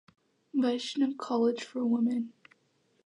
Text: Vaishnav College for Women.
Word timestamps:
Vaishnav 0.55 1.15
College 1.19 1.63
for 1.63 1.85
Women. 1.85 2.33